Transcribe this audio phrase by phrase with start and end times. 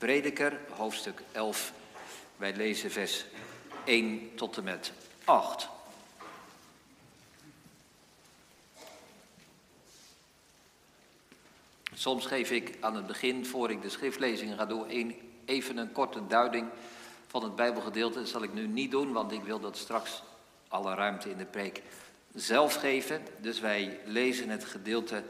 [0.00, 1.72] Prediker, hoofdstuk 11.
[2.36, 3.24] Wij lezen vers
[3.84, 4.92] 1 tot en met
[5.24, 5.68] 8.
[11.94, 16.26] Soms geef ik aan het begin, voor ik de schriftlezingen ga doen, even een korte
[16.26, 16.68] duiding
[17.26, 18.18] van het Bijbelgedeelte.
[18.18, 20.22] Dat zal ik nu niet doen, want ik wil dat straks
[20.68, 21.82] alle ruimte in de preek
[22.34, 23.26] zelf geven.
[23.38, 25.22] Dus wij lezen het gedeelte,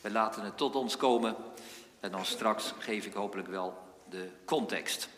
[0.00, 1.36] we laten het tot ons komen.
[2.00, 5.08] En dan straks geef ik hopelijk wel de context.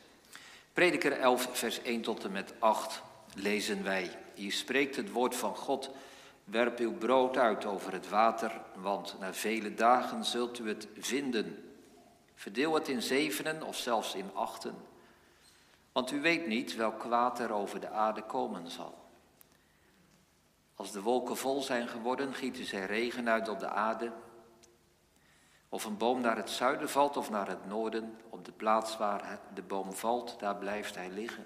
[0.72, 3.02] Prediker 11, vers 1 tot en met 8
[3.34, 4.10] lezen wij.
[4.34, 5.90] Hier spreekt het woord van God.
[6.44, 11.74] Werp uw brood uit over het water, want na vele dagen zult u het vinden.
[12.34, 14.74] Verdeel het in zevenen of zelfs in achten.
[15.92, 19.02] Want u weet niet welk kwaad er over de aarde komen zal.
[20.74, 24.12] Als de wolken vol zijn geworden, gieten zij regen uit op de aarde.
[25.72, 29.40] Of een boom naar het zuiden valt of naar het noorden, op de plaats waar
[29.54, 31.44] de boom valt, daar blijft hij liggen.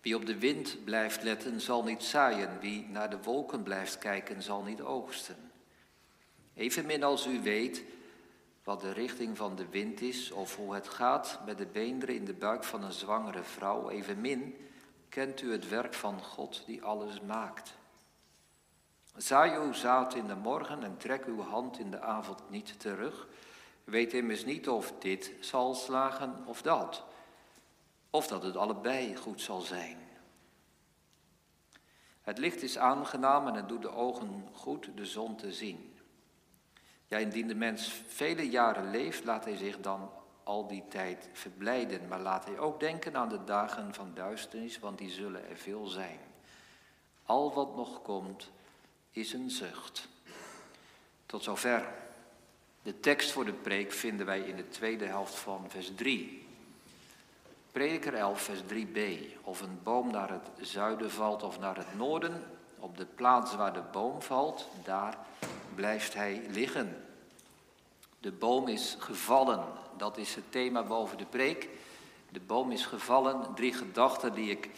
[0.00, 2.58] Wie op de wind blijft letten, zal niet zaaien.
[2.60, 5.36] Wie naar de wolken blijft kijken, zal niet oogsten.
[6.54, 7.82] Evenmin als u weet
[8.64, 12.24] wat de richting van de wind is of hoe het gaat met de beenderen in
[12.24, 14.56] de buik van een zwangere vrouw, evenmin
[15.08, 17.74] kent u het werk van God die alles maakt.
[19.16, 23.28] Zaai uw zaad in de morgen en trek uw hand in de avond niet terug.
[23.84, 27.04] Weet immers niet of dit zal slagen of dat,
[28.10, 29.98] of dat het allebei goed zal zijn.
[32.20, 35.98] Het licht is aangenaam en het doet de ogen goed de zon te zien.
[37.06, 40.10] Ja, indien de mens vele jaren leeft, laat hij zich dan
[40.42, 42.08] al die tijd verblijden.
[42.08, 45.86] Maar laat hij ook denken aan de dagen van duisternis, want die zullen er veel
[45.86, 46.18] zijn.
[47.22, 48.50] Al wat nog komt,
[49.16, 50.08] is een zucht.
[51.26, 51.88] Tot zover.
[52.82, 56.46] De tekst voor de preek vinden wij in de tweede helft van vers 3.
[57.72, 58.98] Prediker 11, vers 3b.
[59.42, 62.44] Of een boom naar het zuiden valt of naar het noorden,
[62.78, 65.18] op de plaats waar de boom valt, daar
[65.74, 67.04] blijft hij liggen.
[68.20, 69.64] De boom is gevallen,
[69.96, 71.68] dat is het thema boven de preek.
[72.30, 74.70] De boom is gevallen, drie gedachten die ik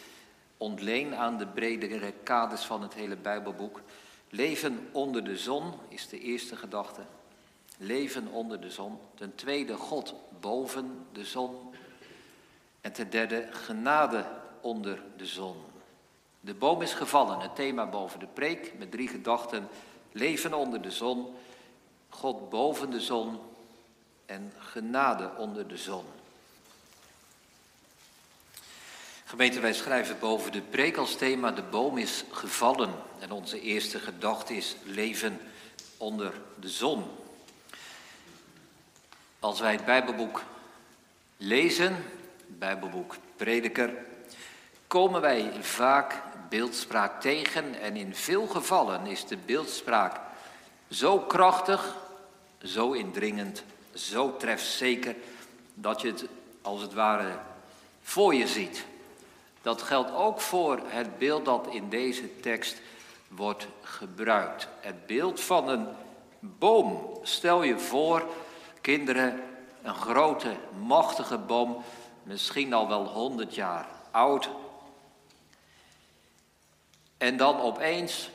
[0.57, 3.81] ontleen aan de bredere kaders van het hele Bijbelboek.
[4.29, 7.01] Leven onder de zon is de eerste gedachte.
[7.77, 8.99] Leven onder de zon.
[9.15, 11.73] Ten tweede, God boven de zon.
[12.81, 14.25] En ten derde, genade
[14.61, 15.55] onder de zon.
[16.41, 19.67] De boom is gevallen, het thema boven de preek, met drie gedachten.
[20.11, 21.35] Leven onder de zon,
[22.09, 23.39] God boven de zon
[24.25, 26.05] en genade onder de zon.
[29.29, 32.93] Gemeente, wij schrijven boven de preek als thema de boom is gevallen.
[33.19, 35.39] En onze eerste gedachte is leven
[35.97, 37.03] onder de zon.
[39.39, 40.43] Als wij het Bijbelboek
[41.37, 43.93] lezen, het Bijbelboek Prediker,
[44.87, 47.81] komen wij vaak beeldspraak tegen.
[47.81, 50.19] En in veel gevallen is de beeldspraak
[50.89, 51.95] zo krachtig,
[52.63, 53.63] zo indringend,
[53.93, 55.15] zo trefzeker,
[55.73, 56.25] dat je het
[56.61, 57.39] als het ware
[58.01, 58.87] voor je ziet.
[59.69, 62.81] Dat geldt ook voor het beeld dat in deze tekst
[63.27, 64.67] wordt gebruikt.
[64.79, 65.87] Het beeld van een
[66.39, 67.19] boom.
[67.23, 68.25] Stel je voor,
[68.81, 69.43] kinderen,
[69.81, 71.83] een grote, machtige boom,
[72.23, 74.49] misschien al wel honderd jaar oud.
[77.17, 78.29] En dan opeens,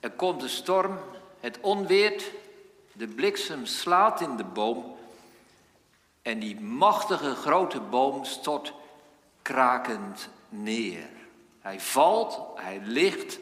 [0.00, 0.98] er komt de storm,
[1.40, 2.30] het onweert,
[2.92, 4.96] de bliksem slaat in de boom
[6.22, 8.72] en die machtige grote boom stort
[9.46, 11.08] krakend neer.
[11.60, 13.38] Hij valt, hij ligt,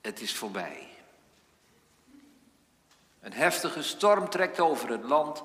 [0.00, 0.88] het is voorbij.
[3.20, 5.42] Een heftige storm trekt over het land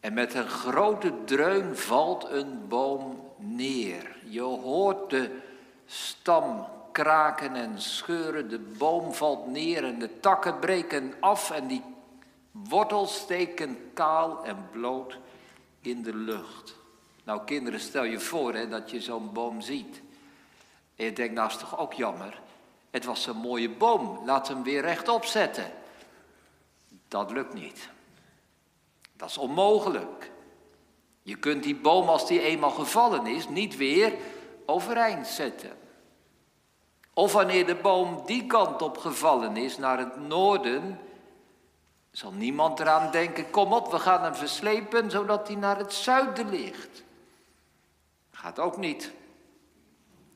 [0.00, 4.16] en met een grote dreun valt een boom neer.
[4.24, 5.38] Je hoort de
[5.86, 11.82] stam kraken en scheuren, de boom valt neer en de takken breken af en die
[12.50, 15.18] wortels steken kaal en bloot
[15.80, 16.80] in de lucht.
[17.24, 20.02] Nou kinderen, stel je voor hè, dat je zo'n boom ziet.
[20.96, 22.40] En je denkt, nou is toch ook jammer.
[22.90, 25.72] Het was een mooie boom, laat hem weer rechtop zetten.
[27.08, 27.88] Dat lukt niet.
[29.16, 30.30] Dat is onmogelijk.
[31.22, 34.12] Je kunt die boom als die eenmaal gevallen is niet weer
[34.66, 35.76] overeind zetten.
[37.14, 41.00] Of wanneer de boom die kant op gevallen is, naar het noorden,
[42.10, 46.48] zal niemand eraan denken, kom op, we gaan hem verslepen zodat hij naar het zuiden
[46.48, 47.02] ligt.
[48.42, 49.12] Gaat ook niet.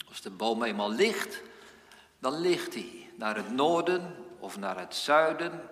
[0.08, 1.42] Als de boom eenmaal ligt,
[2.18, 5.70] dan ligt hij naar het noorden of naar het zuiden,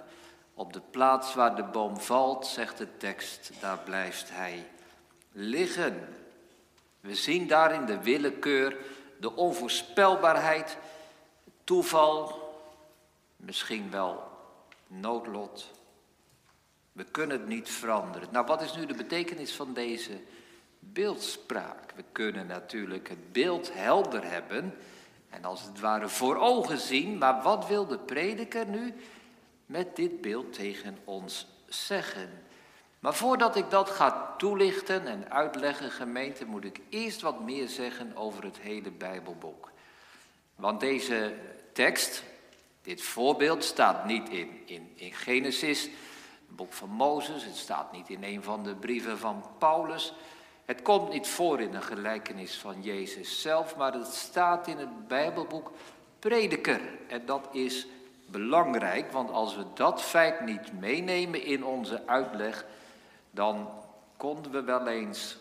[0.54, 4.70] Op de plaats waar de boom valt, zegt de tekst, daar blijft hij
[5.32, 6.08] liggen.
[7.00, 8.76] We zien daarin de willekeur,
[9.20, 10.76] de onvoorspelbaarheid,
[11.64, 12.40] toeval,
[13.36, 14.22] misschien wel
[14.86, 15.70] noodlot.
[16.92, 18.28] We kunnen het niet veranderen.
[18.30, 20.20] Nou, wat is nu de betekenis van deze
[20.92, 21.92] beeldspraak?
[21.96, 24.74] We kunnen natuurlijk het beeld helder hebben
[25.30, 28.94] en als het ware voor ogen zien, maar wat wil de prediker nu
[29.66, 32.30] met dit beeld tegen ons zeggen?
[33.04, 38.16] Maar voordat ik dat ga toelichten en uitleggen, gemeente, moet ik eerst wat meer zeggen
[38.16, 39.70] over het hele Bijbelboek.
[40.56, 41.34] Want deze
[41.72, 42.22] tekst,
[42.82, 48.08] dit voorbeeld, staat niet in, in, in Genesis, het boek van Mozes, het staat niet
[48.08, 50.14] in een van de brieven van Paulus.
[50.64, 55.08] Het komt niet voor in een gelijkenis van Jezus zelf, maar het staat in het
[55.08, 55.72] Bijbelboek
[56.18, 56.80] Prediker.
[57.08, 57.86] En dat is
[58.26, 62.66] belangrijk, want als we dat feit niet meenemen in onze uitleg,
[63.30, 63.68] dan
[64.16, 65.36] konden we wel eens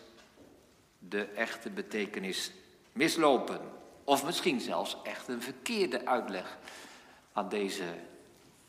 [0.98, 2.52] de echte betekenis
[2.92, 3.60] mislopen.
[4.04, 6.58] Of misschien zelfs echt een verkeerde uitleg
[7.32, 7.84] aan deze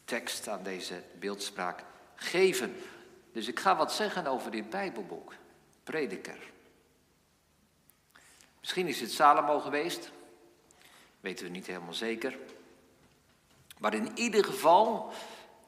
[0.05, 1.83] tekst, aan deze beeldspraak
[2.15, 2.75] geven.
[3.31, 5.33] Dus ik ga wat zeggen over dit Bijbelboek,
[5.85, 6.39] Prediker.
[8.59, 10.11] Misschien is het Salomo geweest,
[11.19, 12.37] weten we niet helemaal zeker.
[13.79, 15.13] Maar in ieder geval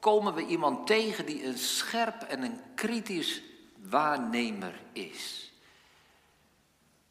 [0.00, 3.42] komen we iemand tegen die een scherp en een kritisch
[3.88, 5.52] waarnemer is.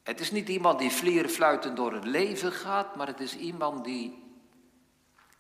[0.04, 4.24] Het is niet iemand die vlierenfluitend door het leven gaat, maar het is iemand die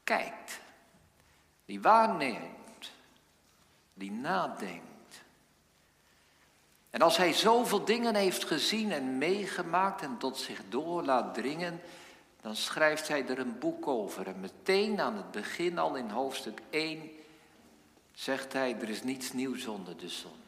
[0.03, 0.59] kijkt,
[1.65, 2.91] die waarneemt,
[3.93, 4.96] die nadenkt.
[6.89, 11.81] En als hij zoveel dingen heeft gezien en meegemaakt en tot zich door laat dringen,
[12.41, 14.27] dan schrijft hij er een boek over.
[14.27, 17.11] En meteen aan het begin, al in hoofdstuk 1,
[18.13, 20.45] zegt hij, er is niets nieuws onder de zon.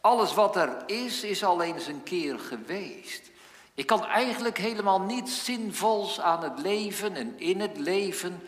[0.00, 3.30] Alles wat er is, is al eens een keer geweest.
[3.74, 8.42] Ik kan eigenlijk helemaal niets zinvols aan het leven en in het leven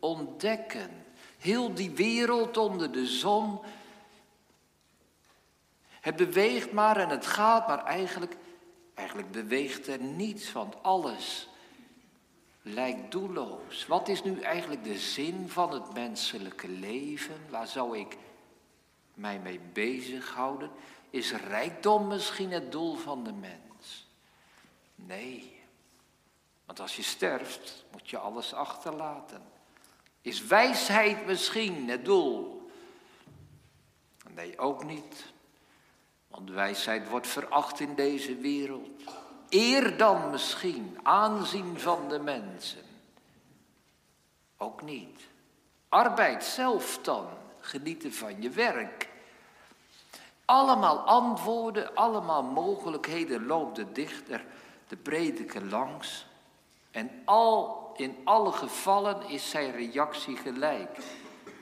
[0.00, 0.90] ontdekken.
[1.38, 3.60] Heel die wereld onder de zon.
[6.06, 8.36] Het beweegt maar en het gaat, maar eigenlijk,
[8.94, 11.48] eigenlijk beweegt er niets, want alles
[12.62, 13.86] lijkt doelloos.
[13.86, 17.40] Wat is nu eigenlijk de zin van het menselijke leven?
[17.50, 18.16] Waar zou ik
[19.14, 20.70] mij mee bezighouden?
[21.10, 24.08] Is rijkdom misschien het doel van de mens?
[24.94, 25.62] Nee.
[26.64, 29.42] Want als je sterft, moet je alles achterlaten.
[30.20, 32.70] Is wijsheid misschien het doel?
[34.34, 35.34] Nee, ook niet.
[36.36, 38.88] Want wijsheid wordt veracht in deze wereld.
[39.48, 42.82] Eer dan misschien, aanzien van de mensen.
[44.56, 45.20] Ook niet.
[45.88, 47.26] Arbeid zelf dan,
[47.60, 49.08] genieten van je werk.
[50.44, 54.44] Allemaal antwoorden, allemaal mogelijkheden loopt de dichter,
[54.88, 56.26] de prediker langs.
[56.90, 60.98] En al, in alle gevallen is zijn reactie gelijk.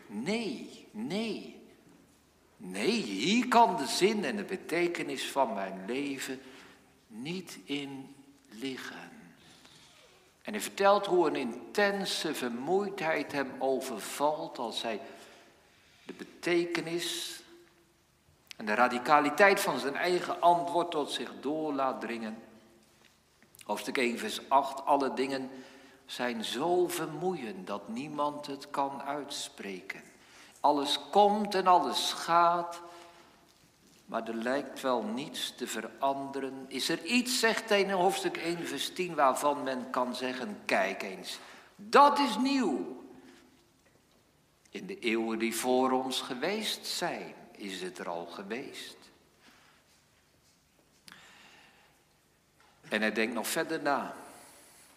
[0.07, 1.54] Nee, nee.
[2.67, 6.41] Nee, hier kan de zin en de betekenis van mijn leven
[7.07, 8.15] niet in
[8.49, 9.11] liggen.
[10.43, 15.01] En hij vertelt hoe een intense vermoeidheid hem overvalt als hij
[16.05, 17.41] de betekenis
[18.57, 22.43] en de radicaliteit van zijn eigen antwoord tot zich door laat dringen.
[23.65, 24.85] Hoofdstuk 1, vers 8.
[24.85, 25.51] Alle dingen
[26.07, 30.14] zijn zo vermoeiend dat niemand het kan uitspreken.
[30.65, 32.81] Alles komt en alles gaat,
[34.05, 36.65] maar er lijkt wel niets te veranderen.
[36.69, 41.03] Is er iets, zegt hij in hoofdstuk 1, vers 10, waarvan men kan zeggen, kijk
[41.03, 41.39] eens,
[41.77, 43.05] dat is nieuw.
[44.71, 48.97] In de eeuwen die voor ons geweest zijn is het er al geweest.
[52.89, 54.15] En hij denkt nog verder na.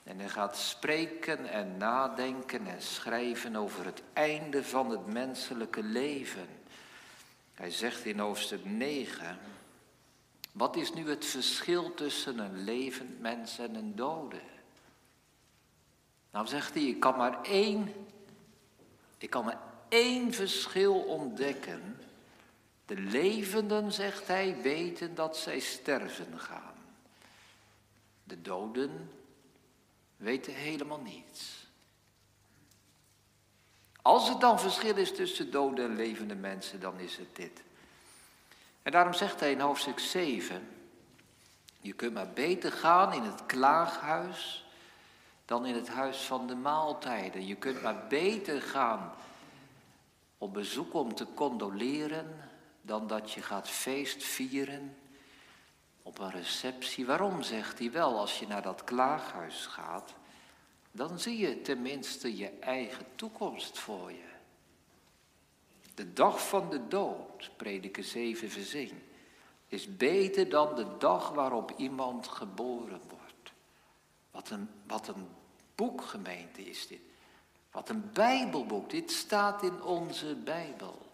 [0.07, 6.47] En hij gaat spreken en nadenken en schrijven over het einde van het menselijke leven.
[7.53, 9.37] Hij zegt in hoofdstuk 9,
[10.51, 14.39] wat is nu het verschil tussen een levend mens en een dode?
[16.31, 17.93] Nou zegt hij, ik kan maar één,
[19.17, 21.99] ik kan maar één verschil ontdekken.
[22.85, 26.75] De levenden, zegt hij, weten dat zij sterven gaan.
[28.23, 29.09] De doden
[30.17, 31.67] weten helemaal niets.
[34.01, 37.62] Als er dan verschil is tussen dode en levende mensen, dan is het dit.
[38.83, 40.67] En daarom zegt hij in hoofdstuk 7,
[41.81, 44.65] je kunt maar beter gaan in het klaaghuis
[45.45, 47.47] dan in het huis van de maaltijden.
[47.47, 49.13] Je kunt maar beter gaan
[50.38, 52.50] op bezoek om te condoleren
[52.81, 54.95] dan dat je gaat feest vieren
[56.07, 57.05] op een receptie.
[57.05, 60.13] Waarom, zegt hij wel, als je naar dat klaaghuis gaat,
[60.91, 64.29] dan zie je tenminste je eigen toekomst voor je.
[65.95, 69.03] De dag van de dood, prediker 7 verzin,
[69.67, 73.51] is beter dan de dag waarop iemand geboren wordt.
[74.31, 75.27] Wat een, wat een
[75.75, 77.01] boekgemeente is dit.
[77.71, 78.89] Wat een Bijbelboek.
[78.89, 81.06] Dit staat in onze Bijbel.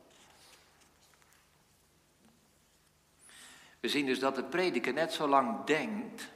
[3.83, 6.27] We zien dus dat de prediker net zo lang denkt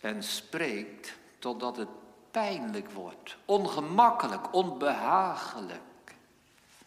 [0.00, 1.88] en spreekt totdat het
[2.30, 6.14] pijnlijk wordt, ongemakkelijk, onbehagelijk.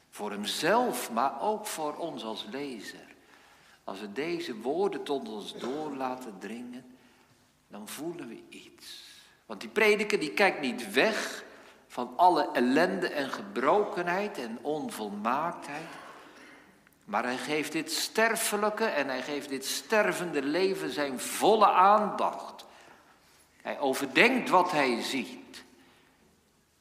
[0.09, 3.15] Voor hemzelf, maar ook voor ons als lezer.
[3.83, 6.97] Als we deze woorden tot ons door laten dringen,
[7.67, 9.03] dan voelen we iets.
[9.45, 11.43] Want die prediker die kijkt niet weg
[11.87, 16.06] van alle ellende en gebrokenheid en onvolmaaktheid.
[17.07, 22.65] Maar hij geeft dit sterfelijke en hij geeft dit stervende leven zijn volle aandacht.
[23.61, 25.63] Hij overdenkt wat hij ziet.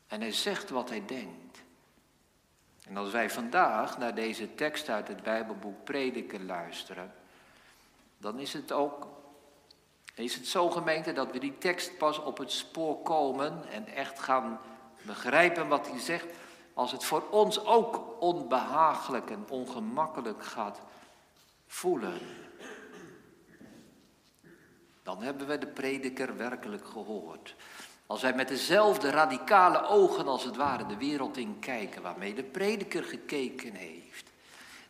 [0.06, 1.62] En hij zegt wat hij denkt.
[2.88, 7.14] En als wij vandaag naar deze tekst uit het Bijbelboek Prediken luisteren,
[8.18, 9.06] dan is het ook
[10.14, 14.18] is het zo gemeente dat we die tekst pas op het spoor komen en echt
[14.18, 14.60] gaan
[15.02, 16.26] begrijpen wat hij zegt,
[16.76, 20.80] als het voor ons ook onbehagelijk en ongemakkelijk gaat
[21.66, 22.18] voelen.
[25.02, 27.54] Dan hebben we de prediker werkelijk gehoord.
[28.06, 32.44] Als wij met dezelfde radicale ogen als het ware de wereld in kijken waarmee de
[32.44, 34.30] prediker gekeken heeft.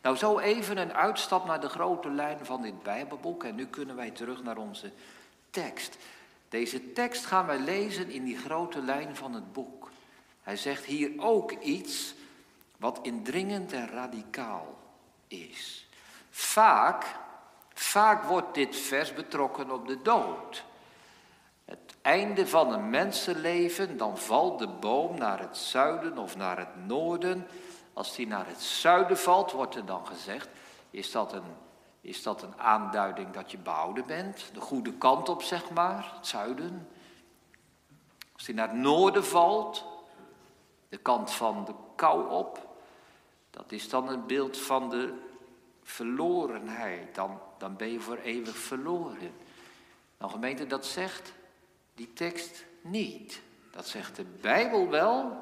[0.01, 3.95] Nou, zo even een uitstap naar de grote lijn van dit Bijbelboek en nu kunnen
[3.95, 4.91] wij terug naar onze
[5.49, 5.97] tekst.
[6.49, 9.86] Deze tekst gaan wij lezen in die grote lijn van het boek.
[10.47, 12.13] Hij zegt hier ook iets
[12.77, 14.77] wat indringend en radicaal
[15.27, 15.87] is.
[16.29, 17.05] Vaak,
[17.73, 20.63] vaak wordt dit vers betrokken op de dood.
[21.65, 26.85] Het einde van een mensenleven, dan valt de boom naar het zuiden of naar het
[26.85, 27.47] noorden.
[27.93, 30.49] Als die naar het zuiden valt, wordt er dan gezegd,
[30.89, 31.55] is dat een
[32.01, 36.27] is dat een aanduiding dat je behouden bent, de goede kant op zeg maar, het
[36.27, 36.87] zuiden.
[38.33, 39.96] Als hij naar het noorden valt,
[40.89, 42.75] de kant van de kou op,
[43.49, 45.13] dat is dan een beeld van de
[45.83, 47.15] verlorenheid.
[47.15, 49.31] Dan, dan ben je voor eeuwig verloren.
[50.17, 51.33] Nou gemeente, dat zegt
[51.95, 53.41] die tekst niet.
[53.71, 55.41] Dat zegt de Bijbel wel,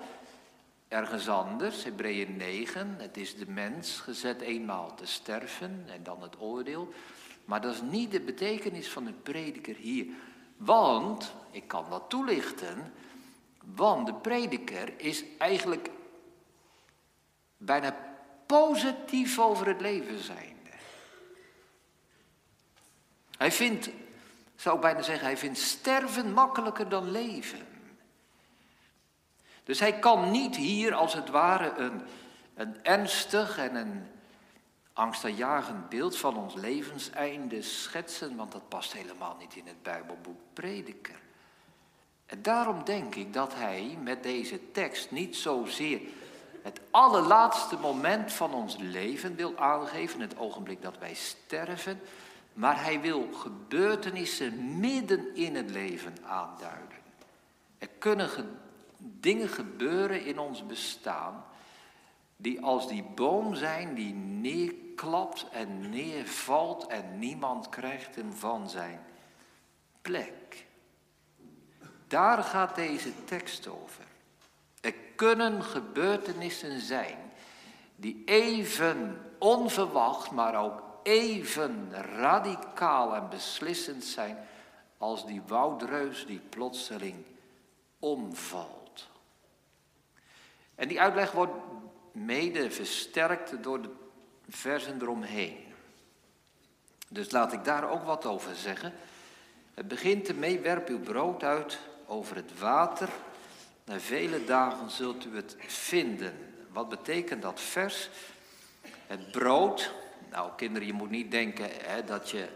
[0.87, 6.41] Ergens anders, Hebreeën 9, het is de mens gezet eenmaal te sterven en dan het
[6.41, 6.93] oordeel.
[7.45, 10.05] Maar dat is niet de betekenis van de prediker hier.
[10.57, 12.93] Want, ik kan dat toelichten,
[13.75, 15.89] want de prediker is eigenlijk
[17.57, 17.95] bijna
[18.45, 20.69] positief over het leven zijnde.
[23.37, 23.89] Hij vindt,
[24.55, 27.67] zou ik bijna zeggen, hij vindt sterven makkelijker dan leven.
[29.63, 32.01] Dus hij kan niet hier als het ware een,
[32.53, 34.07] een ernstig en een
[34.93, 41.24] angstaanjagend beeld van ons levenseinde schetsen, want dat past helemaal niet in het Bijbelboek Prediker.
[42.25, 46.01] En daarom denk ik dat hij met deze tekst niet zozeer
[46.65, 51.99] het allerlaatste moment van ons leven wil aangeven, het ogenblik dat wij sterven,
[52.53, 56.97] maar hij wil gebeurtenissen midden in het leven aanduiden.
[57.77, 58.59] Er kunnen
[58.97, 61.45] dingen gebeuren in ons bestaan
[62.37, 68.99] die als die boom zijn die neerklapt en neervalt en niemand krijgt hem van zijn
[70.01, 70.64] plek.
[72.07, 74.03] Daar gaat deze tekst over.
[74.81, 77.17] Er kunnen gebeurtenissen zijn
[77.95, 84.37] die even onverwacht, maar ook even radicaal en beslissend zijn
[84.97, 87.23] als die woudreus die plotseling
[87.99, 89.07] omvalt.
[90.75, 91.53] En die uitleg wordt
[92.11, 93.89] mede versterkt door de
[94.49, 95.57] versen eromheen.
[97.07, 98.93] Dus laat ik daar ook wat over zeggen.
[99.73, 103.09] Het begint ermee, werp uw brood uit over het water.
[103.85, 106.33] Na vele dagen zult u het vinden.
[106.71, 108.09] Wat betekent dat vers?
[109.07, 109.91] Het brood.
[110.31, 112.47] Nou, kinderen, je moet niet denken hè, dat je,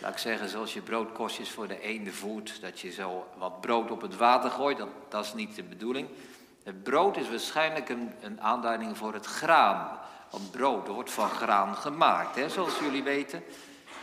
[0.00, 3.90] laat ik zeggen, zoals je broodkostjes voor de ene voert, dat je zo wat brood
[3.90, 4.78] op het water gooit.
[4.78, 6.08] Dat, dat is niet de bedoeling.
[6.62, 9.98] Het brood is waarschijnlijk een, een aanduiding voor het graan.
[10.30, 13.42] Want brood wordt van graan gemaakt, hè, zoals jullie weten.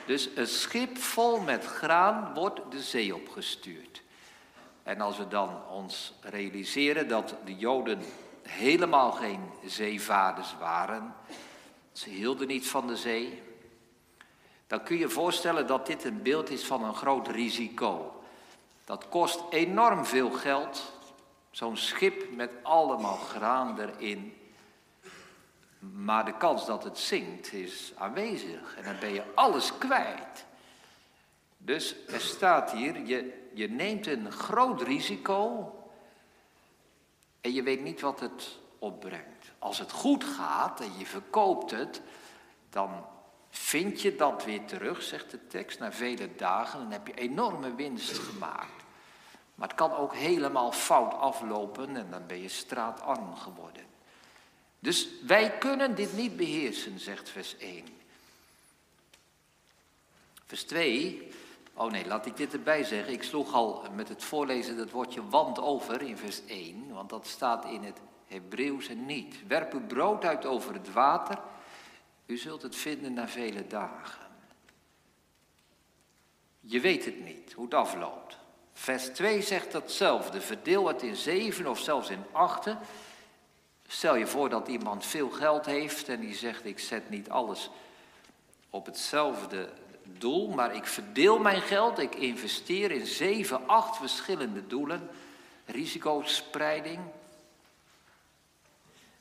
[0.06, 4.03] Dus een schip vol met graan wordt de zee opgestuurd.
[4.84, 8.00] En als we dan ons realiseren dat de Joden
[8.42, 11.16] helemaal geen zeevaarders waren,
[11.92, 13.42] ze hielden niet van de zee,
[14.68, 18.24] dan kun je voorstellen dat dit een beeld is van een groot risico.
[18.86, 20.94] Dat kost enorm veel geld,
[21.52, 24.38] zo'n schip met allemaal graan erin.
[25.80, 30.46] Maar de kans dat het zinkt is aanwezig en dan ben je alles kwijt.
[31.58, 35.72] Dus er staat hier, je, je neemt een groot risico
[37.42, 39.52] en je weet niet wat het opbrengt.
[39.60, 42.02] Als het goed gaat en je verkoopt het,
[42.70, 43.06] dan
[43.50, 46.80] vind je dat weer terug, zegt de tekst, na vele dagen.
[46.80, 48.84] Dan heb je enorme winst gemaakt.
[49.56, 53.86] Maar het kan ook helemaal fout aflopen en dan ben je straatarm geworden.
[54.80, 57.86] Dus wij kunnen dit niet beheersen, zegt vers 1.
[60.46, 61.33] Vers 2.
[61.74, 63.14] Oh nee, laat ik dit erbij zeggen.
[63.14, 67.28] Ik sloeg al met het voorlezen dat woordje want over in vers 1, want dat
[67.28, 69.48] staat in het Hebreeuws en niet.
[69.48, 71.38] Werp uw brood uit over het water,
[72.26, 74.28] u zult het vinden na vele dagen.
[76.60, 78.38] Je weet het niet hoe het afloopt.
[78.74, 80.42] Vers 2 zegt datzelfde.
[80.42, 82.80] Verdeel het in zeven of zelfs in achten.
[83.88, 87.70] Stel je voor dat iemand veel geld heeft en die zegt: Ik zet niet alles
[88.70, 89.70] op hetzelfde
[90.04, 95.10] doel, maar ik verdeel mijn geld, ik investeer in zeven, acht verschillende doelen.
[95.66, 97.00] Risicospreiding.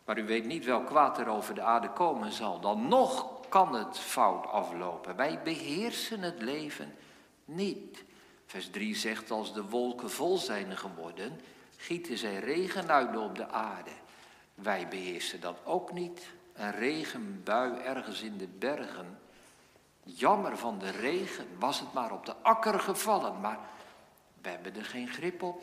[0.04, 2.60] Maar u weet niet welk kwaad er over de aarde komen zal.
[2.60, 5.16] Dan nog kan het fout aflopen.
[5.16, 6.94] Wij beheersen het leven
[7.44, 8.04] niet.
[8.46, 11.40] Vers 3 zegt, als de wolken vol zijn geworden,
[11.76, 13.90] gieten zij regenuilen op de aarde.
[14.54, 16.26] Wij beheersen dat ook niet.
[16.52, 19.18] Een regenbui ergens in de bergen.
[20.04, 23.58] Jammer van de regen, was het maar op de akker gevallen, maar
[24.42, 25.62] we hebben er geen grip op.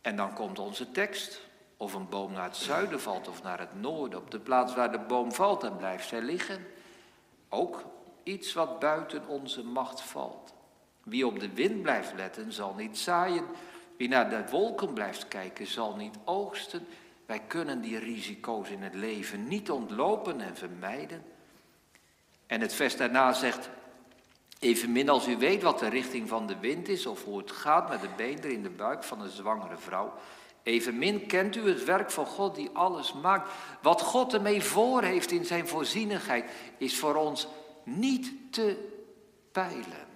[0.00, 1.40] En dan komt onze tekst.
[1.76, 4.18] Of een boom naar het zuiden valt of naar het noorden.
[4.18, 6.66] Op de plaats waar de boom valt, dan blijft zij liggen.
[7.48, 7.84] Ook
[8.22, 10.54] iets wat buiten onze macht valt.
[11.02, 13.44] Wie op de wind blijft letten, zal niet zaaien.
[13.96, 16.86] Wie naar de wolken blijft kijken, zal niet oogsten.
[17.26, 21.24] Wij kunnen die risico's in het leven niet ontlopen en vermijden.
[22.54, 23.70] En het vers daarna zegt,
[24.58, 27.88] evenmin als u weet wat de richting van de wind is of hoe het gaat
[27.88, 30.12] met de beenderen in de buik van een zwangere vrouw,
[30.62, 33.50] evenmin kent u het werk van God die alles maakt.
[33.82, 37.48] Wat God ermee voor heeft in zijn voorzienigheid is voor ons
[37.84, 38.90] niet te
[39.52, 40.06] peilen.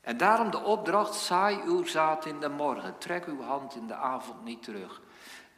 [0.00, 3.94] En daarom de opdracht, saai uw zaad in de morgen, trek uw hand in de
[3.94, 5.02] avond niet terug.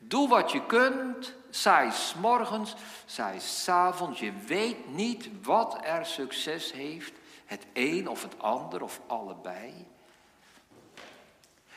[0.08, 2.74] Doe wat je kunt, saai morgens,
[3.06, 4.20] saai s'avonds.
[4.20, 7.12] Je weet niet wat er succes heeft,
[7.44, 9.86] het een of het ander of allebei.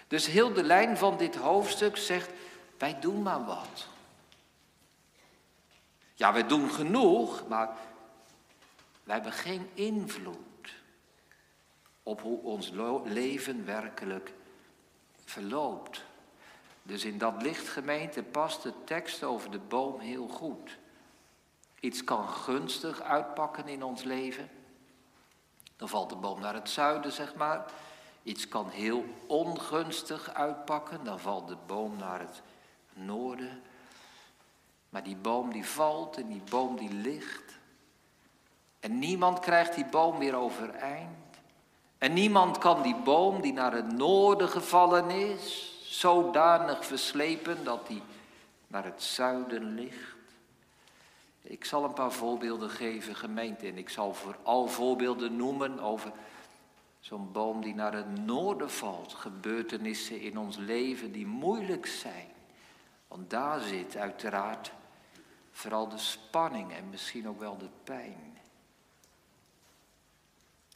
[0.07, 2.29] Dus heel de lijn van dit hoofdstuk zegt,
[2.77, 3.87] wij doen maar wat.
[6.13, 7.77] Ja, wij doen genoeg, maar
[9.03, 10.73] wij hebben geen invloed
[12.03, 12.71] op hoe ons
[13.03, 14.33] leven werkelijk
[15.25, 16.07] verloopt.
[16.89, 20.77] Dus in dat licht gemeente past de tekst over de boom heel goed.
[21.79, 24.49] Iets kan gunstig uitpakken in ons leven.
[25.75, 27.65] Dan valt de boom naar het zuiden, zeg maar.
[28.23, 31.03] Iets kan heel ongunstig uitpakken.
[31.03, 32.41] Dan valt de boom naar het
[32.93, 33.61] noorden.
[34.89, 37.57] Maar die boom die valt en die boom die ligt.
[38.79, 41.37] En niemand krijgt die boom weer overeind.
[41.97, 48.01] En niemand kan die boom die naar het noorden gevallen is, zodanig verslepen dat die
[48.67, 50.17] naar het zuiden ligt.
[51.41, 56.11] Ik zal een paar voorbeelden geven, gemeente, en ik zal vooral voorbeelden noemen over
[56.99, 59.13] zo'n boom die naar het noorden valt.
[59.13, 62.27] Gebeurtenissen in ons leven die moeilijk zijn.
[63.07, 64.71] Want daar zit uiteraard
[65.51, 68.37] vooral de spanning en misschien ook wel de pijn.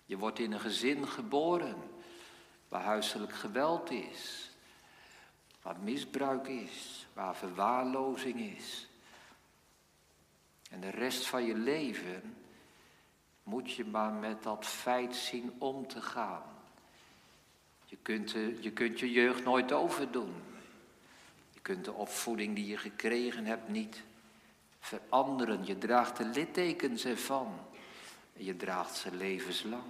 [0.06, 1.76] Je wordt in een gezin geboren
[2.67, 4.42] waar huiselijk geweld is,
[5.63, 8.88] waar misbruik is, waar verwaarlozing is.
[10.69, 12.36] En de rest van je leven
[13.43, 16.43] moet je maar met dat feit zien om te gaan.
[17.86, 20.34] Je kunt, je kunt je jeugd nooit overdoen.
[21.54, 24.04] Je kunt de opvoeding die je gekregen hebt niet
[24.80, 25.65] veranderen.
[25.65, 27.60] Je draagt de littekens ervan.
[28.38, 29.84] En je draagt ze levenslang.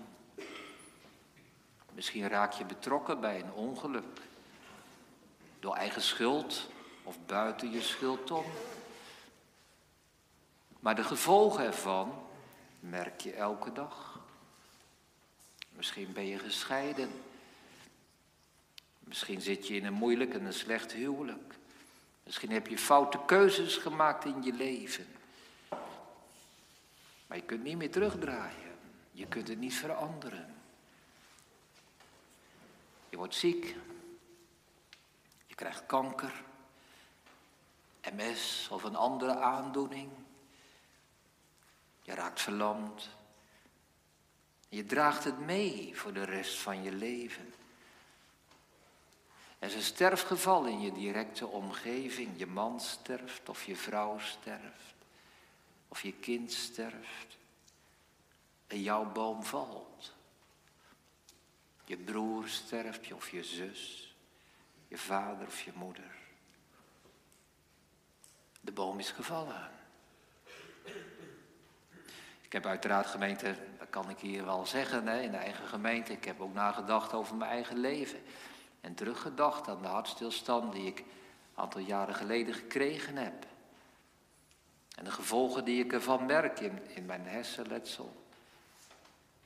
[1.94, 4.22] Misschien raak je betrokken bij een ongeluk.
[5.64, 6.70] Door eigen schuld
[7.04, 8.46] of buiten je schuld om.
[10.80, 12.28] Maar de gevolgen ervan
[12.80, 14.20] merk je elke dag.
[15.70, 17.10] Misschien ben je gescheiden.
[19.00, 21.56] Misschien zit je in een moeilijk en een slecht huwelijk.
[22.24, 25.08] Misschien heb je foute keuzes gemaakt in je leven.
[27.28, 28.78] Maar je kunt niet meer terugdraaien.
[29.12, 30.56] Je kunt het niet veranderen.
[33.10, 33.76] Je wordt ziek.
[35.54, 36.44] Je krijgt kanker.
[38.14, 40.12] MS of een andere aandoening.
[42.02, 43.10] Je raakt verlamd.
[44.70, 47.54] Je draagt het mee voor de rest van je leven.
[49.60, 52.40] Er is een sterfgeval in je directe omgeving.
[52.40, 54.96] Je man sterft of je vrouw sterft.
[55.88, 57.38] Of je kind sterft.
[58.68, 60.14] En jouw boom valt.
[61.86, 64.13] Je broer sterft of je zus.
[64.94, 66.12] Je vader of je moeder.
[68.62, 69.70] De boom is gevallen.
[72.42, 76.14] Ik heb uiteraard gemeente, dat kan ik hier wel zeggen, hè, in de eigen gemeente.
[76.14, 78.20] Ik heb ook nagedacht over mijn eigen leven.
[78.82, 81.06] En teruggedacht aan de hartstilstand die ik een
[81.56, 83.46] aantal jaren geleden gekregen heb.
[84.96, 88.26] En de gevolgen die ik ervan merk in, in mijn hersenletsel.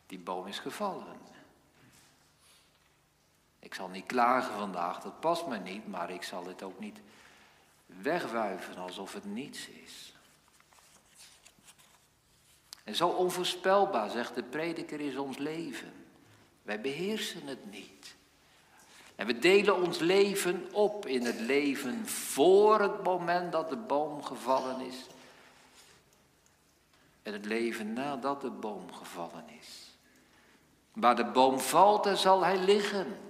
[0.07, 1.36] Die boom is gevallen.
[3.67, 6.99] Ik zal niet klagen vandaag, dat past me niet, maar ik zal het ook niet
[7.85, 10.13] wegwuiven alsof het niets is.
[12.83, 15.93] En zo onvoorspelbaar, zegt de prediker, is ons leven.
[16.61, 18.15] Wij beheersen het niet.
[19.15, 24.23] En we delen ons leven op in het leven voor het moment dat de boom
[24.23, 25.05] gevallen is.
[27.23, 29.97] En het leven nadat de boom gevallen is.
[30.93, 33.26] Waar de boom valt, daar zal hij liggen.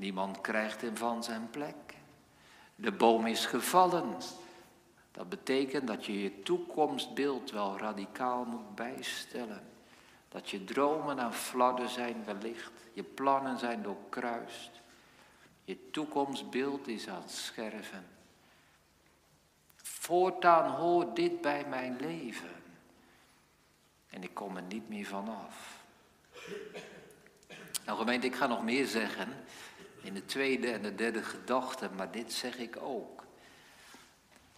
[0.00, 1.94] Niemand krijgt hem van zijn plek.
[2.74, 4.16] De boom is gevallen.
[5.12, 9.62] Dat betekent dat je je toekomstbeeld wel radicaal moet bijstellen.
[10.28, 12.72] Dat je dromen aan fladden zijn wellicht.
[12.92, 14.70] Je plannen zijn doorkruist.
[15.64, 18.06] Je toekomstbeeld is aan het scherven.
[19.76, 22.62] Voortaan hoort dit bij mijn leven.
[24.10, 25.84] En ik kom er niet meer vanaf.
[27.84, 29.28] Nou gemeente, ik ga nog meer zeggen
[30.02, 33.24] in de tweede en de derde gedachte, maar dit zeg ik ook.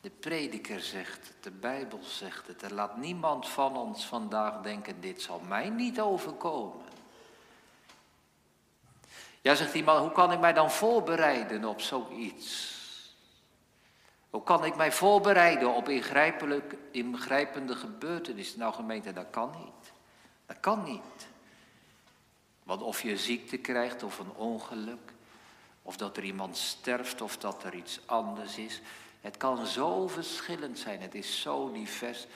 [0.01, 2.63] De prediker zegt het, de Bijbel zegt het.
[2.63, 6.87] Er laat niemand van ons vandaag denken, dit zal mij niet overkomen.
[9.41, 12.81] Ja, zegt iemand, hoe kan ik mij dan voorbereiden op zoiets?
[14.31, 15.89] Hoe kan ik mij voorbereiden op
[16.91, 18.59] ingrijpende gebeurtenissen?
[18.59, 19.93] Nou gemeente, dat kan niet.
[20.47, 21.29] Dat kan niet.
[22.63, 25.12] Want of je ziekte krijgt of een ongeluk,
[25.83, 28.81] of dat er iemand sterft of dat er iets anders is.
[29.21, 32.27] Het kan zo verschillend zijn, het is zo divers.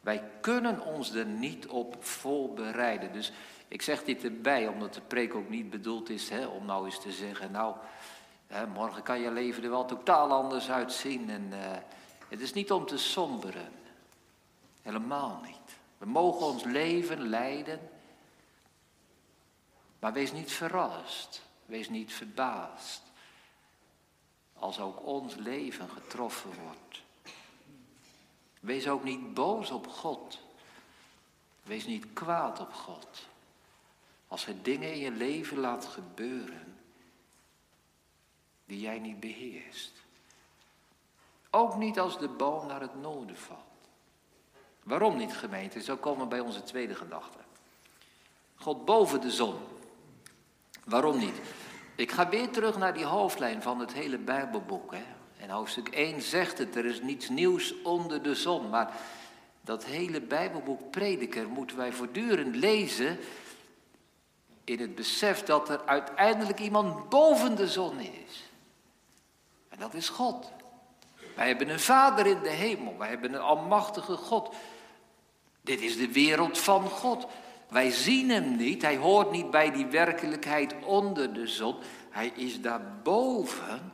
[0.00, 3.12] Wij kunnen ons er niet op voorbereiden.
[3.12, 3.32] Dus
[3.68, 7.00] ik zeg dit erbij, omdat de preek ook niet bedoeld is hè, om nou eens
[7.00, 7.76] te zeggen, nou,
[8.46, 11.30] hè, morgen kan je leven er wel totaal anders uitzien.
[11.30, 11.58] En uh,
[12.28, 13.72] het is niet om te somberen.
[14.82, 15.76] Helemaal niet.
[15.98, 17.80] We mogen ons leven leiden,
[19.98, 21.42] maar wees niet verrast.
[21.72, 23.02] Wees niet verbaasd
[24.54, 27.02] als ook ons leven getroffen wordt.
[28.60, 30.38] Wees ook niet boos op God.
[31.62, 33.28] Wees niet kwaad op God.
[34.28, 36.78] Als hij dingen in je leven laat gebeuren
[38.64, 39.92] die jij niet beheerst.
[41.50, 43.88] Ook niet als de boom naar het noorden valt.
[44.82, 45.82] Waarom niet, gemeente?
[45.82, 47.38] Zo komen we bij onze tweede gedachte.
[48.54, 49.58] God boven de zon.
[50.84, 51.40] Waarom niet?
[51.94, 54.92] Ik ga weer terug naar die hoofdlijn van het hele Bijbelboek.
[54.92, 55.02] Hè.
[55.36, 58.70] En hoofdstuk 1 zegt het, er is niets nieuws onder de zon.
[58.70, 58.94] Maar
[59.60, 63.18] dat hele Bijbelboek Prediker moeten wij voortdurend lezen
[64.64, 68.50] in het besef dat er uiteindelijk iemand boven de zon is.
[69.68, 70.50] En dat is God.
[71.36, 74.54] Wij hebben een Vader in de hemel, wij hebben een almachtige God.
[75.60, 77.26] Dit is de wereld van God.
[77.72, 81.76] Wij zien hem niet, hij hoort niet bij die werkelijkheid onder de zon.
[82.10, 83.92] Hij is daarboven.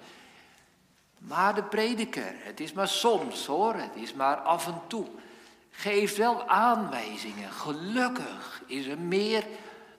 [1.18, 5.06] Maar de prediker, het is maar soms hoor, het is maar af en toe,
[5.70, 7.50] geeft wel aanwijzingen.
[7.50, 9.46] Gelukkig is er meer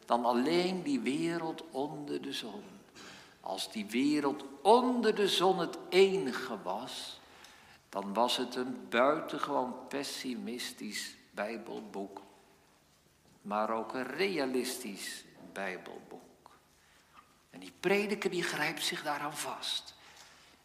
[0.05, 2.63] dan alleen die wereld onder de zon.
[3.41, 7.19] Als die wereld onder de zon het enige was,
[7.89, 12.21] dan was het een buitengewoon pessimistisch Bijbelboek
[13.49, 16.49] maar ook een realistisch Bijbelboek.
[17.49, 19.95] En die prediker die grijpt zich daaraan vast.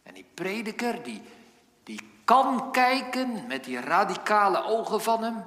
[0.03, 1.23] En die prediker die,
[1.83, 5.45] die kan kijken met die radicale ogen van hem.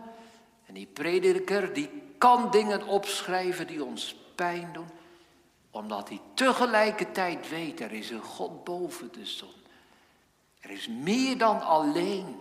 [0.65, 4.89] En die prediker die kan dingen opschrijven die ons pijn doen.
[5.71, 9.53] Omdat hij tegelijkertijd weet, er is een God boven de zon.
[10.59, 12.35] Er is meer dan alleen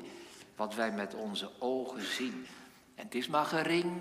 [0.56, 2.46] wat wij met onze ogen zien.
[2.94, 4.00] En het is maar gering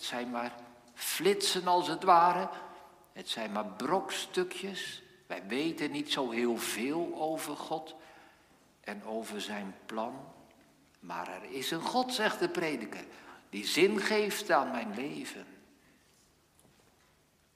[0.00, 0.54] het zijn maar
[0.94, 2.48] flitsen als het ware.
[3.12, 5.02] Het zijn maar brokstukjes.
[5.26, 7.94] Wij weten niet zo heel veel over God
[8.80, 10.32] en over zijn plan.
[11.00, 13.04] Maar er is een God, zegt de prediker,
[13.50, 15.46] die zin geeft aan mijn leven.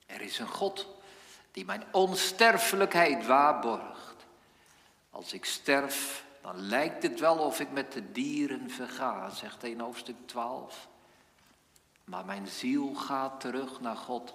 [0.06, 0.88] Er is een God
[1.52, 4.26] die mijn onsterfelijkheid waarborgt.
[5.10, 9.74] Als ik sterf, dan lijkt het wel of ik met de dieren verga, zegt hij
[9.78, 10.88] hoofdstuk 12.
[12.04, 14.34] Maar mijn ziel gaat terug naar God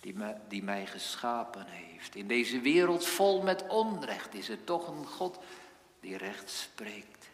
[0.00, 0.16] die,
[0.48, 2.14] die mij geschapen heeft.
[2.14, 5.38] In deze wereld vol met onrecht is er toch een God
[6.00, 7.28] die recht spreekt.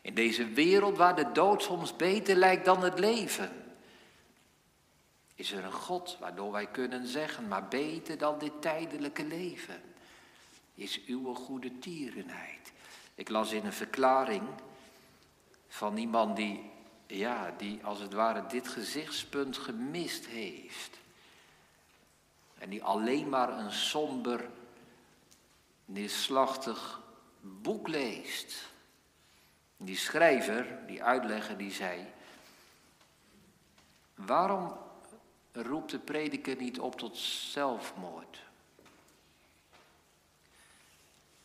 [0.00, 3.50] In deze wereld waar de dood soms beter lijkt dan het leven,
[5.34, 9.82] is er een God waardoor wij kunnen zeggen, maar beter dan dit tijdelijke leven
[10.74, 12.72] is uw goede tierenheid.
[13.14, 14.42] Ik las in een verklaring
[15.68, 16.69] van iemand die,
[17.18, 20.98] ja, die als het ware dit gezichtspunt gemist heeft.
[22.58, 24.48] En die alleen maar een somber,
[25.84, 27.00] neerslachtig
[27.40, 28.68] boek leest.
[29.76, 32.06] Die schrijver, die uitlegger, die zei:
[34.14, 34.76] Waarom
[35.52, 38.38] roept de prediker niet op tot zelfmoord?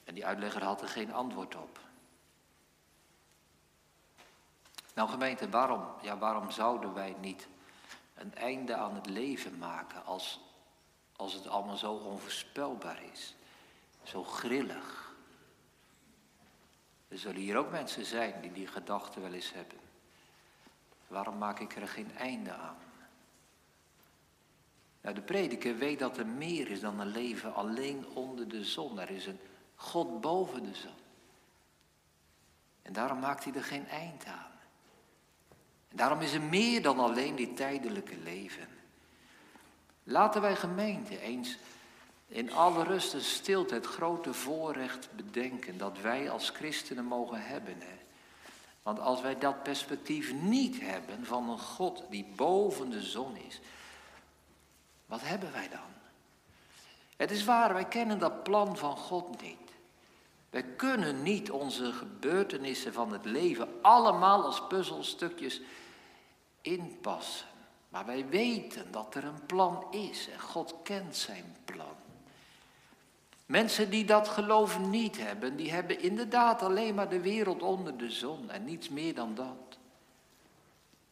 [0.04, 1.80] En die uitlegger had er geen antwoord op.
[4.96, 7.48] Nou gemeente, waarom, ja, waarom zouden wij niet
[8.14, 10.40] een einde aan het leven maken als,
[11.16, 13.36] als het allemaal zo onvoorspelbaar is?
[14.04, 15.14] Zo grillig.
[17.08, 19.78] Er zullen hier ook mensen zijn die die gedachten wel eens hebben.
[21.08, 22.78] Waarom maak ik er geen einde aan?
[25.02, 29.00] Nou, de prediker weet dat er meer is dan een leven alleen onder de zon.
[29.00, 29.40] Er is een
[29.76, 30.98] God boven de zon.
[32.82, 34.55] En daarom maakt hij er geen eind aan.
[35.96, 38.68] Daarom is er meer dan alleen dit tijdelijke leven.
[40.04, 41.58] Laten wij gemeente eens
[42.28, 47.76] in alle rust en stilte het grote voorrecht bedenken dat wij als christenen mogen hebben.
[47.80, 47.98] Hè?
[48.84, 53.60] Want als wij dat perspectief niet hebben van een God die boven de zon is,
[55.06, 55.94] wat hebben wij dan?
[57.18, 59.72] Het is waar, wij kennen dat plan van God niet.
[60.50, 65.62] Wij kunnen niet onze gebeurtenissen van het leven allemaal als puzzelstukjes
[66.66, 67.48] inpassen.
[67.90, 71.96] Maar wij weten dat er een plan is en God kent zijn plan.
[73.46, 78.12] Mensen die dat geloof niet hebben, die hebben inderdaad alleen maar de wereld onder de
[78.12, 79.78] zon en niets meer dan dat.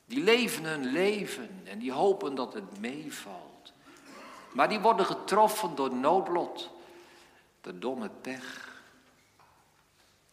[0.06, 3.74] Die leven hun leven en die hopen dat het meevalt.
[4.54, 6.70] Maar die worden getroffen door noodlot,
[7.62, 8.72] de domme pech.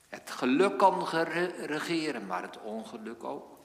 [0.08, 1.04] Het geluk kan
[1.56, 3.59] regeren, maar het ongeluk ook.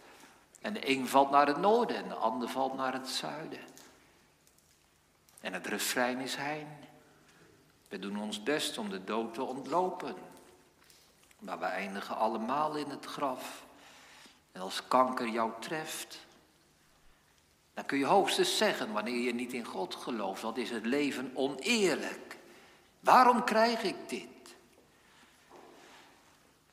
[0.66, 3.60] En de een valt naar het noorden en de ander valt naar het zuiden.
[5.42, 6.68] En het refrein is hein.
[7.88, 10.16] We doen ons best om de dood te ontlopen.
[11.40, 13.66] Maar we eindigen allemaal in het graf.
[14.52, 16.20] En als kanker jou treft,
[17.74, 21.32] dan kun je hoogstens zeggen, wanneer je niet in God gelooft, dat is het leven
[21.34, 22.38] oneerlijk.
[23.00, 24.56] Waarom krijg ik dit?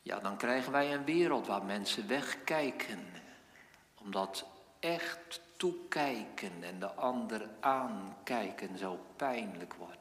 [0.03, 3.22] Ja, dan krijgen wij een wereld waar mensen wegkijken.
[4.03, 4.47] Omdat
[4.81, 9.99] echt toekijken en de ander aankijken zo pijnlijk wordt.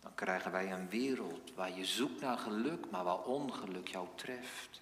[0.00, 4.80] Dan krijgen wij een wereld waar je zoekt naar geluk, maar waar ongeluk jou treft.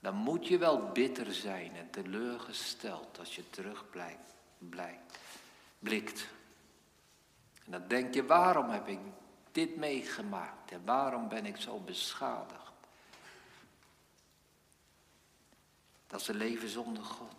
[0.00, 5.18] Dan moet je wel bitter zijn en teleurgesteld als je terugblijkt, blijkt,
[5.78, 6.26] blikt.
[7.64, 8.98] En dan denk je, waarom heb ik
[9.52, 12.67] dit meegemaakt en waarom ben ik zo beschadigd?
[16.08, 17.34] Dat is leven zonder God.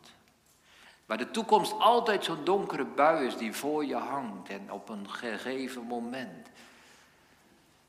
[1.05, 5.10] Waar de toekomst altijd zo'n donkere bui is die voor je hangt en op een
[5.10, 6.47] gegeven moment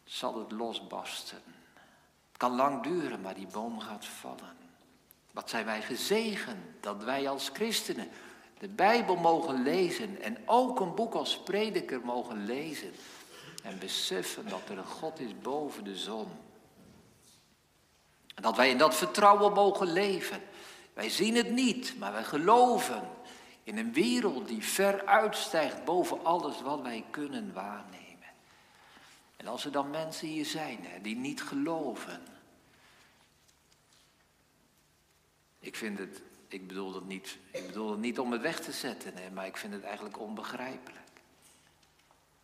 [0.04, 1.42] zal het losbarsten.
[2.28, 4.56] Het kan lang duren, maar die boom gaat vallen.
[5.32, 8.08] Wat zijn wij gezegend dat wij als christenen
[8.58, 12.92] de Bijbel mogen lezen en ook een boek als prediker mogen lezen
[13.62, 16.28] en beseffen dat er een God is boven de zon.
[18.34, 20.42] En dat wij in dat vertrouwen mogen leven.
[20.92, 23.09] Wij zien het niet, maar wij geloven
[23.62, 28.29] in een wereld die ver uitstijgt boven alles wat wij kunnen waarnemen.
[29.37, 32.22] En als er dan mensen hier zijn die niet geloven.
[35.59, 38.72] Ik vind het, ik bedoel het niet, ik bedoel het niet om het weg te
[38.72, 40.98] zetten, hè, maar ik vind het eigenlijk onbegrijpelijk.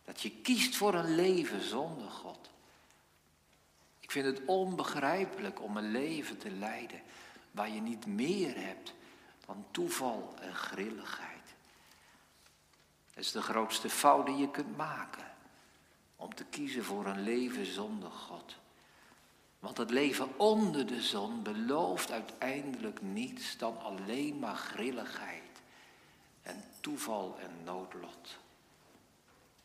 [0.05, 2.49] Dat je kiest voor een leven zonder God.
[3.99, 7.01] Ik vind het onbegrijpelijk om een leven te leiden
[7.57, 8.93] waar je niet meer hebt
[9.45, 11.55] dan toeval en grilligheid.
[13.13, 15.31] Het is de grootste fout die je kunt maken.
[16.15, 18.55] Om te kiezen voor een leven zonder God.
[19.59, 25.61] Want het leven onder de zon belooft uiteindelijk niets dan alleen maar grilligheid
[26.41, 28.37] en toeval en noodlot.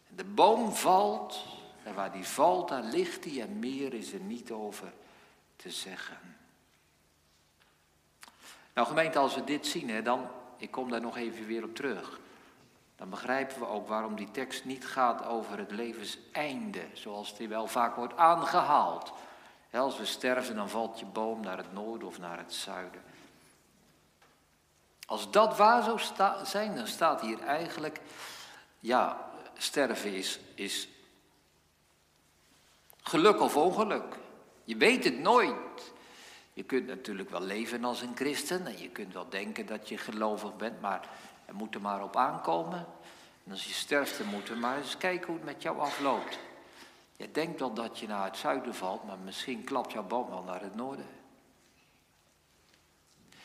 [0.09, 1.45] De boom valt
[1.83, 4.93] en waar die valt, daar ligt hij en meer is er niet over
[5.57, 6.42] te zeggen.
[8.75, 11.75] Nou gemeente, als we dit zien, hè, dan, ik kom daar nog even weer op
[11.75, 12.21] terug
[13.03, 17.67] dan begrijpen we ook waarom die tekst niet gaat over het levenseinde, zoals die wel
[17.67, 19.13] vaak wordt aangehaald.
[19.73, 23.03] Als we sterven, dan valt je boom naar het noorden of naar het zuiden.
[25.07, 25.99] Als dat waar zou
[26.45, 28.01] zijn, dan staat hier eigenlijk,
[28.79, 30.89] ja, sterven is, is
[33.03, 34.17] geluk of ongeluk.
[34.65, 35.92] Je weet het nooit.
[36.53, 39.99] Je kunt natuurlijk wel leven als een christen en je kunt wel denken dat je
[39.99, 41.09] gelovig bent, maar
[41.45, 42.87] er moet er maar op aankomen.
[43.45, 46.39] En als je sterft, dan moeten maar eens kijken hoe het met jou afloopt.
[47.17, 50.43] Je denkt wel dat je naar het zuiden valt, maar misschien klapt jouw boom wel
[50.43, 51.07] naar het noorden.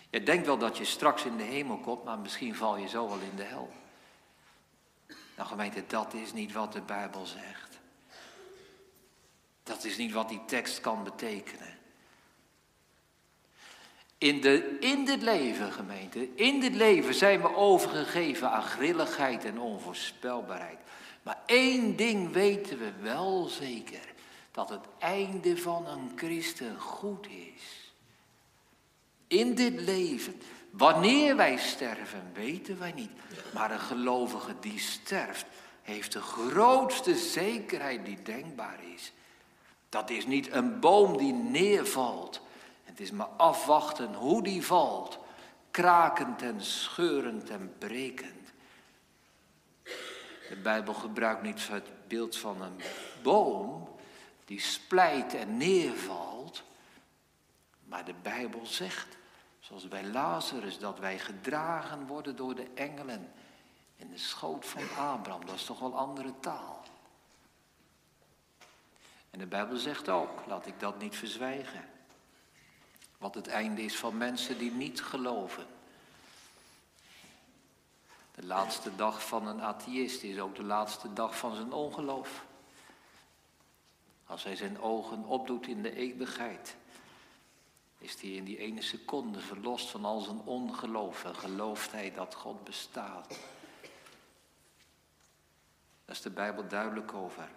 [0.10, 3.08] Je denkt wel dat je straks in de hemel komt, maar misschien val je zo
[3.08, 3.70] wel in de hel.
[5.36, 7.80] Nou gemeente, dat is niet wat de Bijbel zegt.
[9.64, 11.77] Dat is niet wat die tekst kan betekenen.
[14.18, 19.60] In, de, in dit leven, gemeente, in dit leven zijn we overgegeven aan grilligheid en
[19.60, 20.80] onvoorspelbaarheid.
[21.22, 24.14] Maar één ding weten we wel zeker:
[24.52, 27.94] dat het einde van een christen goed is.
[29.28, 33.12] In dit leven, wanneer wij sterven, weten wij niet.
[33.54, 35.46] Maar een gelovige die sterft,
[35.82, 39.12] heeft de grootste zekerheid die denkbaar is.
[39.90, 42.42] Dat is niet een boom die neervalt
[42.98, 45.20] het is maar afwachten hoe die valt,
[45.72, 48.54] krakend en scheurend en brekend.
[50.50, 52.82] De Bijbel gebruikt niet het beeld van een
[53.24, 53.90] boom
[54.46, 56.64] die splijt en neervalt,
[57.84, 59.18] maar de Bijbel zegt,
[59.60, 63.32] zoals bij Lazarus, dat wij gedragen worden door de engelen
[63.96, 65.46] in de schoot van Abraham.
[65.46, 66.84] Dat is toch wel andere taal.
[69.30, 71.96] En de Bijbel zegt ook, laat ik dat niet verzwijgen.
[73.18, 75.66] Wat het einde is van mensen die niet geloven.
[78.36, 82.46] De laatste dag van een atheïst is ook de laatste dag van zijn ongeloof.
[84.26, 86.76] Als hij zijn ogen opdoet in de eeuwigheid,
[87.98, 92.36] is hij in die ene seconde verlost van al zijn ongeloof en gelooft hij dat
[92.36, 93.28] God bestaat.
[96.06, 97.50] Daar is de Bijbel duidelijk over.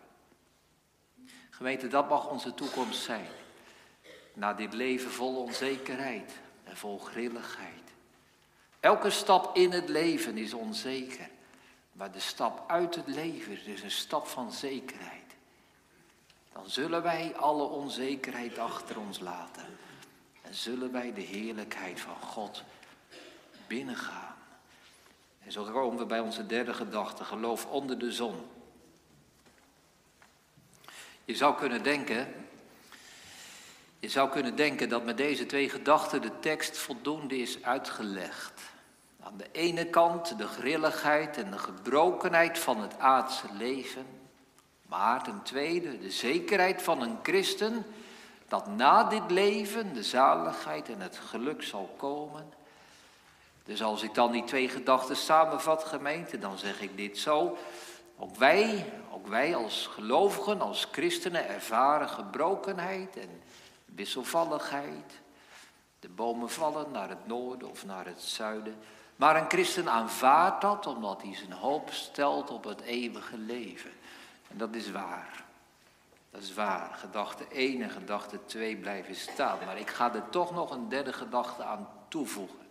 [1.51, 3.29] Gemeente, dat mag onze toekomst zijn
[4.35, 6.33] na dit leven vol onzekerheid
[6.65, 7.91] en vol grilligheid.
[8.81, 11.29] Elke stap in het leven is onzeker,
[11.93, 15.19] maar de stap uit het leven is een stap van zekerheid.
[16.53, 19.67] Dan zullen wij alle onzekerheid achter ons laten
[20.43, 22.65] en zullen wij de heerlijkheid van God
[23.67, 24.35] binnengaan.
[25.45, 28.37] En zo komen we bij onze derde gedachte, geloof onder de zon.
[31.25, 32.35] Je zou kunnen denken,
[34.01, 38.61] je zou kunnen denken dat met deze twee gedachten de tekst voldoende is uitgelegd.
[39.23, 44.07] Aan de ene kant de grilligheid en de gebrokenheid van het aardse leven.
[44.87, 47.87] Maar ten tweede de zekerheid van een christen
[48.49, 52.53] dat na dit leven de zaligheid en het geluk zal komen.
[53.65, 57.57] Dus als ik dan die twee gedachten samenvat, gemeente, dan zeg ik dit zo.
[58.17, 63.43] Ook wij, ook wij als gelovigen, als christenen ervaren gebrokenheid en
[63.95, 65.21] wisselvalligheid.
[66.01, 68.77] De bomen vallen naar het noorden of naar het zuiden.
[69.17, 73.91] Maar een christen aanvaardt dat omdat hij zijn hoop stelt op het eeuwige leven.
[74.49, 75.45] En dat is waar.
[76.31, 76.95] Dat is waar.
[76.95, 79.59] Gedachte 1 en gedachte 2 blijven staan.
[79.65, 82.69] Maar ik ga er toch nog een derde gedachte aan toevoegen.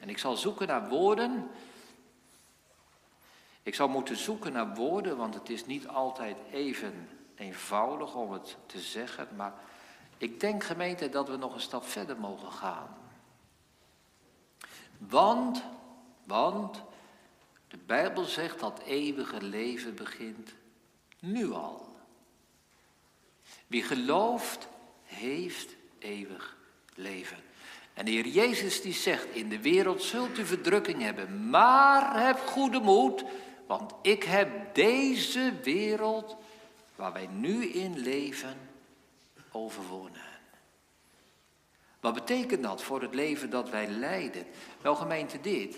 [0.00, 1.50] En ik zal zoeken naar woorden.
[3.62, 8.56] Ik zal moeten zoeken naar woorden, want het is niet altijd even eenvoudig om het
[8.66, 9.28] te zeggen.
[9.36, 9.52] Maar
[10.18, 12.96] ik denk gemeente dat we nog een stap verder mogen gaan.
[14.98, 15.62] Want,
[16.24, 16.82] want
[17.68, 20.54] de Bijbel zegt dat eeuwige leven begint
[21.18, 21.96] nu al.
[23.66, 24.68] Wie gelooft,
[25.04, 26.56] heeft eeuwig
[26.94, 27.36] leven.
[27.94, 32.38] En de Heer Jezus die zegt, in de wereld zult u verdrukking hebben, maar heb
[32.38, 33.24] goede moed,
[33.66, 36.36] want ik heb deze wereld
[36.96, 38.67] waar wij nu in leven
[39.58, 40.36] overwonnen.
[42.00, 44.46] Wat betekent dat voor het leven dat wij leiden?
[44.80, 45.76] Wel gemeente dit,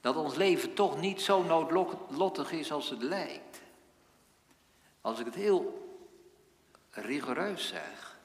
[0.00, 3.60] dat ons leven toch niet zo noodlottig is als het lijkt.
[5.00, 5.82] Als ik het heel
[6.90, 8.18] rigoureus zeg.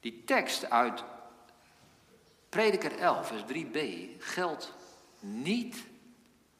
[0.00, 1.04] Die tekst uit
[2.48, 3.78] Prediker 11, vers 3b,
[4.18, 4.72] geldt
[5.20, 5.84] niet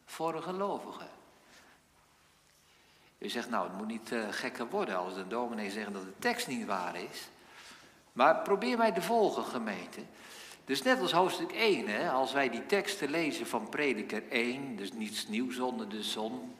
[0.05, 1.14] voor een gelovige.
[3.25, 6.19] U zegt, nou, het moet niet uh, gekker worden als de dominee zegt dat de
[6.19, 7.29] tekst niet waar is.
[8.13, 10.01] Maar probeer mij de volgende gemeente.
[10.65, 14.93] Dus net als hoofdstuk 1, hè, als wij die teksten lezen van Prediker 1, dus
[14.93, 16.55] niets nieuws onder de zon.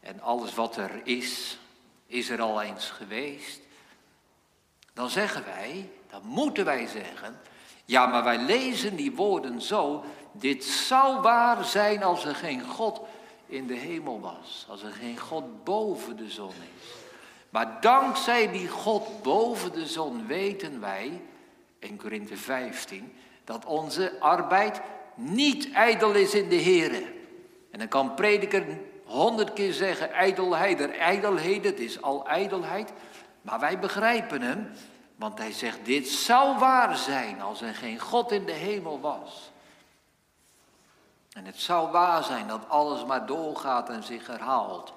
[0.00, 1.58] En alles wat er is,
[2.06, 3.60] is er al eens geweest.
[4.92, 7.40] Dan zeggen wij, dan moeten wij zeggen,
[7.84, 10.04] ja, maar wij lezen die woorden zo.
[10.32, 13.00] Dit zou waar zijn als er geen God
[13.52, 14.66] in de hemel was.
[14.68, 16.90] Als er geen God boven de zon is.
[17.50, 21.20] Maar dankzij die God boven de zon weten wij,
[21.78, 23.12] in Korinthe 15,
[23.44, 24.80] dat onze arbeid
[25.14, 27.04] niet ijdel is in de Here.
[27.70, 28.64] En dan kan prediker
[29.04, 32.92] honderd keer zeggen, ijdelheid er ijdelheden, het is al ijdelheid.
[33.42, 34.68] Maar wij begrijpen hem
[35.22, 39.51] want hij zegt, dit zou waar zijn als er geen God in de hemel was.
[41.32, 44.92] En het zou waar zijn dat alles maar doorgaat en zich herhaalt.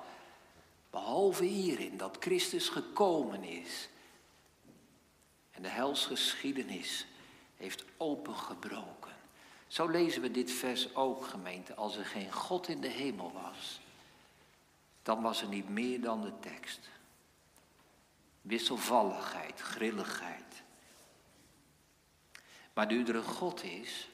[0.89, 3.89] Behalve hierin dat Christus gekomen is.
[5.51, 7.05] En de helsgeschiedenis
[7.57, 9.13] heeft opengebroken.
[9.67, 11.75] Zo lezen we dit vers ook, gemeente.
[11.75, 13.79] Als er geen God in de hemel was,
[15.03, 16.89] dan was er niet meer dan de tekst
[18.45, 20.63] wisselvalligheid, grilligheid.
[22.73, 24.09] Maar nu er een God is,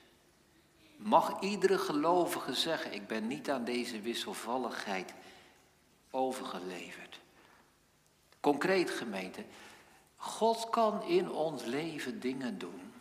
[1.01, 5.13] mag iedere gelovige zeggen, ik ben niet aan deze wisselvalligheid
[6.11, 7.19] overgeleverd.
[8.39, 9.45] Concreet gemeente,
[10.15, 12.93] God kan in ons leven dingen doen,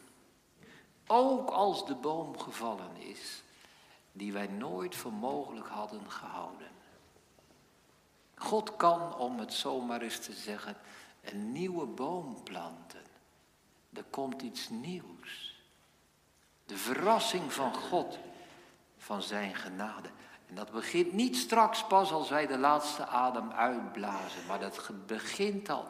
[1.06, 3.42] ook als de boom gevallen is,
[4.12, 6.68] die wij nooit voor mogelijk hadden gehouden.
[8.34, 10.76] God kan, om het zomaar eens te zeggen,
[11.22, 13.02] een nieuwe boom planten.
[13.92, 15.49] Er komt iets nieuws.
[16.70, 18.18] De verrassing van God,
[18.98, 20.08] van zijn genade.
[20.48, 25.68] En dat begint niet straks pas als wij de laatste adem uitblazen, maar dat begint
[25.68, 25.86] al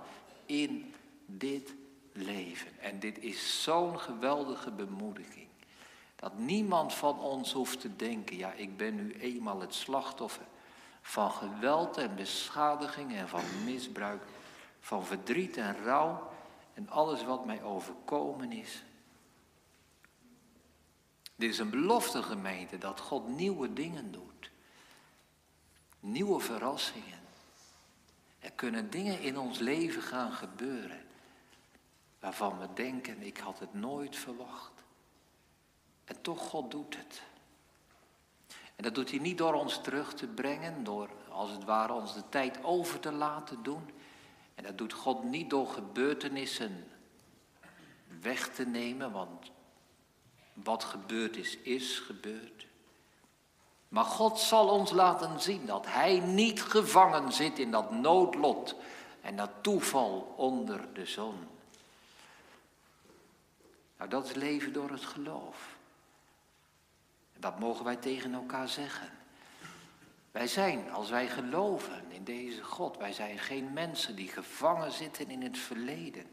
[0.46, 0.94] in
[1.26, 1.74] dit
[2.12, 2.78] leven.
[2.78, 5.48] En dit is zo'n geweldige bemoediging.
[6.16, 10.46] Dat niemand van ons hoeft te denken, ja, ik ben nu eenmaal het slachtoffer
[11.02, 14.22] van geweld en beschadiging en van misbruik
[14.80, 16.30] van verdriet en rouw
[16.74, 18.82] en alles wat mij overkomen is.
[21.40, 24.50] Dit is een belofte gemeente dat God nieuwe dingen doet.
[26.00, 27.18] Nieuwe verrassingen.
[28.38, 31.06] Er kunnen dingen in ons leven gaan gebeuren
[32.18, 34.72] waarvan we denken, ik had het nooit verwacht.
[36.04, 37.22] En toch, God doet het.
[38.76, 42.14] En dat doet hij niet door ons terug te brengen, door als het ware ons
[42.14, 43.90] de tijd over te laten doen.
[44.54, 46.88] En dat doet God niet door gebeurtenissen
[48.20, 49.50] weg te nemen, want
[50.64, 52.66] wat gebeurd is, is gebeurd.
[53.88, 58.74] Maar God zal ons laten zien dat Hij niet gevangen zit in dat noodlot
[59.20, 61.48] en dat toeval onder de zon.
[63.98, 65.76] Nou, dat is leven door het geloof.
[67.32, 69.10] En dat mogen wij tegen elkaar zeggen.
[70.30, 75.30] Wij zijn, als wij geloven in deze God, wij zijn geen mensen die gevangen zitten
[75.30, 76.26] in het verleden.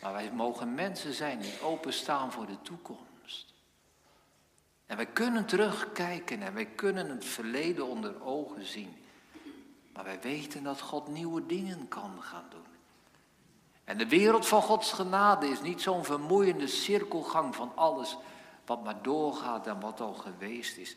[0.00, 3.54] Maar wij mogen mensen zijn die openstaan voor de toekomst.
[4.86, 8.96] En wij kunnen terugkijken en wij kunnen het verleden onder ogen zien.
[9.92, 12.66] Maar wij weten dat God nieuwe dingen kan gaan doen.
[13.84, 18.16] En de wereld van Gods genade is niet zo'n vermoeiende cirkelgang van alles
[18.66, 20.96] wat maar doorgaat en wat al geweest is.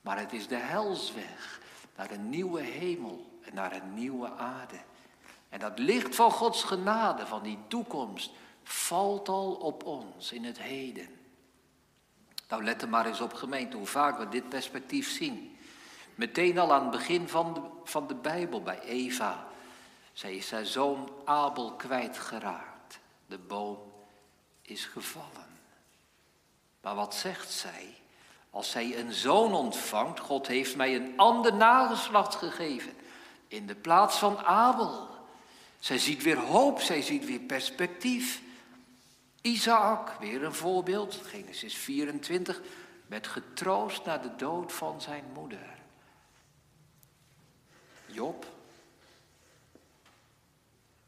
[0.00, 1.60] Maar het is de helsweg
[1.96, 4.78] naar een nieuwe hemel en naar een nieuwe aarde.
[5.48, 8.30] En dat licht van Gods genade, van die toekomst,
[8.62, 11.08] valt al op ons in het heden.
[12.48, 15.58] Nou, let er maar eens op gemeente hoe vaak we dit perspectief zien.
[16.14, 19.46] Meteen al aan het begin van de, van de Bijbel bij Eva.
[20.12, 22.98] Zij is haar zoon Abel kwijtgeraakt.
[23.26, 23.78] De boom
[24.62, 25.46] is gevallen.
[26.80, 27.94] Maar wat zegt zij?
[28.50, 32.92] Als zij een zoon ontvangt, God heeft mij een ander nageslacht gegeven.
[33.48, 35.08] In de plaats van Abel.
[35.78, 38.42] Zij ziet weer hoop, zij ziet weer perspectief.
[39.40, 42.60] Isaac, weer een voorbeeld, Genesis 24.
[43.06, 45.78] werd getroost na de dood van zijn moeder.
[48.06, 48.46] Job.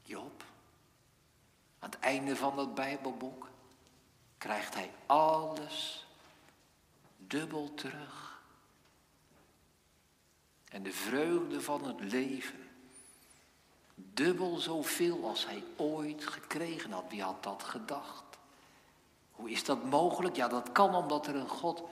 [0.03, 0.45] Job.
[1.79, 3.49] Aan het einde van dat Bijbelboek
[4.39, 6.07] krijgt hij alles
[7.17, 8.43] dubbel terug.
[10.69, 12.70] En de vreugde van het leven
[14.15, 17.05] dubbel zoveel als hij ooit gekregen had.
[17.09, 18.25] Wie had dat gedacht?
[19.31, 20.37] Hoe is dat mogelijk?
[20.37, 21.83] Ja, dat kan omdat er een God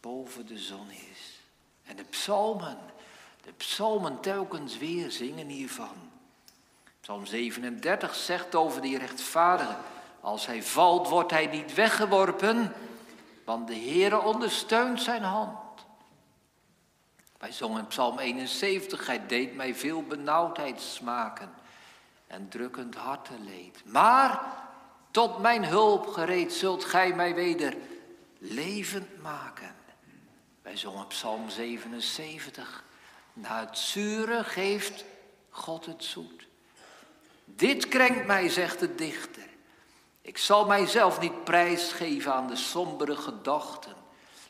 [0.00, 1.40] boven de zon is.
[1.82, 2.78] En de psalmen,
[3.42, 6.10] de psalmen telkens weer zingen hiervan.
[7.00, 9.76] Psalm 37 zegt over die rechtvaardige,
[10.20, 12.72] als hij valt wordt hij niet weggeworpen,
[13.44, 15.67] want de Heere ondersteunt zijn hand.
[17.38, 21.54] Wij zongen Psalm 71, hij deed mij veel benauwdheid smaken
[22.26, 23.82] en drukkend hartenleed.
[23.84, 24.42] Maar
[25.10, 27.76] tot mijn hulp gereed zult gij mij weder
[28.38, 29.74] levend maken.
[30.62, 32.84] Wij zongen Psalm 77.
[33.32, 35.04] Na het zure geeft
[35.50, 36.46] God het zoet.
[37.44, 39.48] Dit krenkt mij, zegt de dichter.
[40.20, 43.97] Ik zal mijzelf niet prijsgeven aan de sombere gedachten.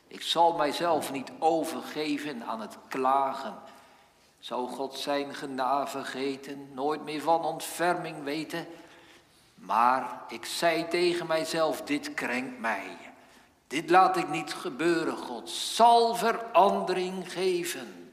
[0.09, 3.59] Ik zal mijzelf niet overgeven aan het klagen.
[4.39, 8.67] Zou God zijn genade vergeten, nooit meer van ontferming weten?
[9.55, 12.97] Maar ik zei tegen mijzelf, dit krenkt mij.
[13.67, 18.13] Dit laat ik niet gebeuren, God zal verandering geven.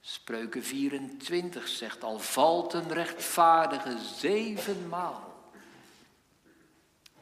[0.00, 5.34] Spreuken 24 zegt, al valt een rechtvaardige zevenmaal,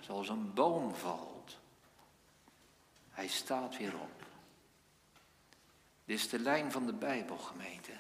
[0.00, 1.33] zoals een boom valt.
[3.14, 4.22] Hij staat weer op.
[6.04, 7.92] Dit is de lijn van de Bijbel, gemeente.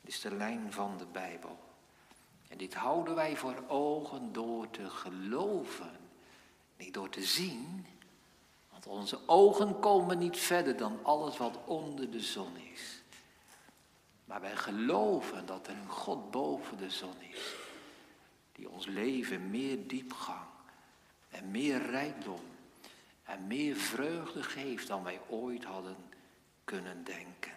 [0.00, 1.58] Dit is de lijn van de Bijbel.
[2.48, 6.00] En dit houden wij voor ogen door te geloven,
[6.76, 7.86] niet door te zien.
[8.70, 13.02] Want onze ogen komen niet verder dan alles wat onder de zon is.
[14.24, 17.54] Maar wij geloven dat er een God boven de zon is,
[18.52, 20.46] die ons leven meer diepgang
[21.30, 22.51] en meer rijkdom
[23.22, 25.96] en meer vreugde geeft dan wij ooit hadden
[26.64, 27.52] kunnen denken.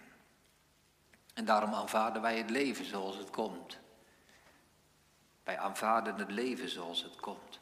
[1.34, 3.78] En daarom aanvaarden wij het leven zoals het komt.
[5.44, 7.60] Wij aanvaarden het leven zoals het komt.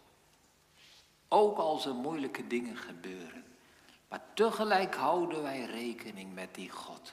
[1.29, 3.45] Ook als er moeilijke dingen gebeuren.
[4.09, 7.11] Maar tegelijk houden wij rekening met die God.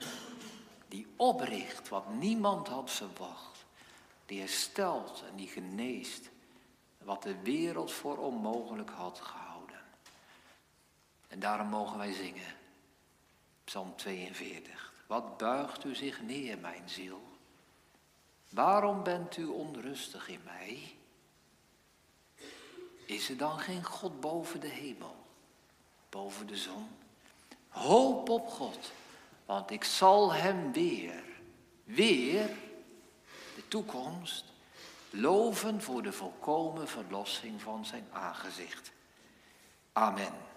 [0.87, 3.65] Die opricht wat niemand had verwacht.
[4.25, 6.29] Die herstelt en die geneest.
[7.03, 9.40] Wat de wereld voor onmogelijk had gehouden.
[11.31, 12.55] En daarom mogen wij zingen.
[13.63, 14.93] Psalm 42.
[15.07, 17.21] Wat buigt u zich neer, mijn ziel?
[18.49, 20.95] Waarom bent u onrustig in mij?
[23.05, 25.15] Is er dan geen God boven de hemel,
[26.09, 26.87] boven de zon?
[27.67, 28.91] Hoop op God,
[29.45, 31.23] want ik zal hem weer,
[31.83, 32.49] weer,
[33.55, 34.45] de toekomst,
[35.09, 38.91] loven voor de volkomen verlossing van zijn aangezicht.
[39.93, 40.50] Amen.